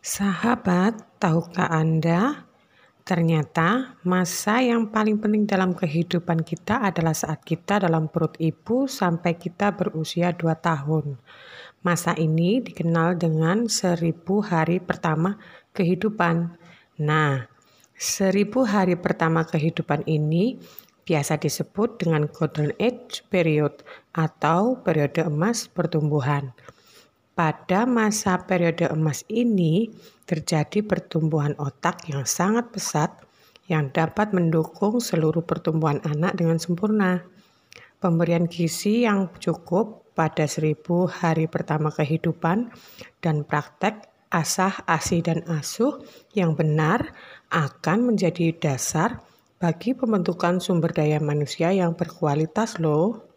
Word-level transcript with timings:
Sahabat, 0.00 1.20
tahukah 1.20 1.68
Anda? 1.68 2.48
Ternyata 3.04 4.00
masa 4.00 4.64
yang 4.64 4.88
paling 4.88 5.20
penting 5.20 5.44
dalam 5.44 5.76
kehidupan 5.76 6.40
kita 6.40 6.80
adalah 6.80 7.12
saat 7.12 7.44
kita 7.44 7.84
dalam 7.84 8.08
perut 8.08 8.32
ibu 8.40 8.88
sampai 8.88 9.36
kita 9.36 9.76
berusia 9.76 10.32
2 10.32 10.56
tahun. 10.56 11.20
Masa 11.84 12.16
ini 12.16 12.64
dikenal 12.64 13.20
dengan 13.20 13.68
seribu 13.68 14.40
hari 14.40 14.80
pertama 14.80 15.36
kehidupan. 15.76 16.48
Nah, 17.04 17.44
seribu 17.92 18.64
hari 18.64 18.96
pertama 18.96 19.44
kehidupan 19.44 20.08
ini 20.08 20.56
biasa 21.04 21.36
disebut 21.36 22.00
dengan 22.00 22.24
Golden 22.24 22.72
Age 22.80 23.20
Period 23.28 23.84
atau 24.16 24.80
periode 24.80 25.28
emas 25.28 25.68
pertumbuhan. 25.68 26.56
Pada 27.32 27.86
masa 27.88 28.42
periode 28.44 28.90
emas 28.90 29.24
ini 29.30 29.88
terjadi 30.28 30.84
pertumbuhan 30.84 31.56
otak 31.56 32.04
yang 32.10 32.28
sangat 32.28 32.68
pesat 32.74 33.10
yang 33.70 33.94
dapat 33.94 34.34
mendukung 34.34 34.98
seluruh 34.98 35.46
pertumbuhan 35.46 36.02
anak 36.02 36.34
dengan 36.34 36.58
sempurna. 36.58 37.22
Pemberian 38.02 38.50
gizi 38.50 39.06
yang 39.06 39.30
cukup 39.38 40.10
pada 40.18 40.44
seribu 40.50 41.06
hari 41.06 41.46
pertama 41.46 41.94
kehidupan 41.94 42.74
dan 43.22 43.46
praktek 43.46 44.10
asah, 44.30 44.82
asi, 44.90 45.22
dan 45.22 45.46
asuh 45.46 46.02
yang 46.34 46.58
benar 46.58 47.14
akan 47.50 48.14
menjadi 48.14 48.54
dasar 48.58 49.22
bagi 49.60 49.92
pembentukan 49.92 50.58
sumber 50.58 50.90
daya 50.90 51.22
manusia 51.22 51.70
yang 51.70 51.94
berkualitas 51.94 52.82
loh. 52.82 53.29